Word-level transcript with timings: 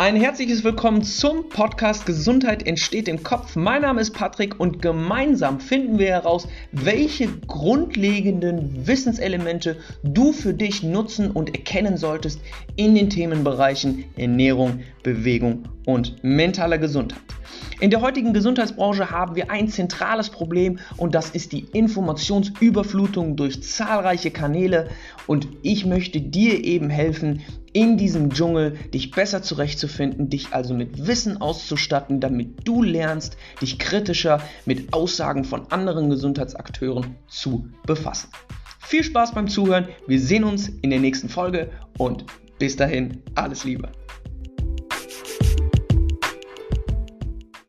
Ein 0.00 0.16
herzliches 0.16 0.64
Willkommen 0.64 1.02
zum 1.02 1.50
Podcast 1.50 2.06
Gesundheit 2.06 2.66
entsteht 2.66 3.06
im 3.06 3.22
Kopf. 3.22 3.54
Mein 3.54 3.82
Name 3.82 4.00
ist 4.00 4.12
Patrick 4.12 4.58
und 4.58 4.80
gemeinsam 4.80 5.60
finden 5.60 5.98
wir 5.98 6.06
heraus, 6.06 6.48
welche 6.72 7.28
grundlegenden 7.46 8.86
Wissenselemente 8.86 9.76
du 10.02 10.32
für 10.32 10.54
dich 10.54 10.82
nutzen 10.82 11.30
und 11.30 11.54
erkennen 11.54 11.98
solltest 11.98 12.40
in 12.76 12.94
den 12.94 13.10
Themenbereichen 13.10 14.06
Ernährung, 14.16 14.80
Bewegung 15.02 15.64
und 15.84 16.16
mentaler 16.24 16.78
Gesundheit. 16.78 17.20
In 17.80 17.88
der 17.88 18.02
heutigen 18.02 18.34
Gesundheitsbranche 18.34 19.10
haben 19.10 19.36
wir 19.36 19.50
ein 19.50 19.68
zentrales 19.68 20.28
Problem 20.28 20.78
und 20.98 21.14
das 21.14 21.30
ist 21.30 21.52
die 21.52 21.60
Informationsüberflutung 21.72 23.36
durch 23.36 23.62
zahlreiche 23.62 24.30
Kanäle 24.30 24.90
und 25.26 25.48
ich 25.62 25.86
möchte 25.86 26.20
dir 26.20 26.62
eben 26.62 26.90
helfen, 26.90 27.40
in 27.72 27.96
diesem 27.96 28.34
Dschungel 28.34 28.76
dich 28.92 29.12
besser 29.12 29.42
zurechtzufinden, 29.42 30.28
dich 30.28 30.52
also 30.52 30.74
mit 30.74 31.06
Wissen 31.06 31.40
auszustatten, 31.40 32.20
damit 32.20 32.68
du 32.68 32.82
lernst, 32.82 33.38
dich 33.62 33.78
kritischer 33.78 34.42
mit 34.66 34.92
Aussagen 34.92 35.44
von 35.44 35.72
anderen 35.72 36.10
Gesundheitsakteuren 36.10 37.16
zu 37.28 37.66
befassen. 37.86 38.28
Viel 38.80 39.04
Spaß 39.04 39.32
beim 39.32 39.48
Zuhören, 39.48 39.88
wir 40.06 40.20
sehen 40.20 40.44
uns 40.44 40.68
in 40.68 40.90
der 40.90 41.00
nächsten 41.00 41.30
Folge 41.30 41.70
und 41.96 42.26
bis 42.58 42.76
dahin 42.76 43.22
alles 43.36 43.64
Liebe. 43.64 43.88